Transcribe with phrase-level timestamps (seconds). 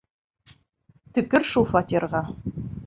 [1.19, 2.25] Төкөр шул фатирға!